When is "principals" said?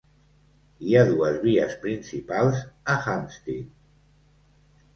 1.85-2.63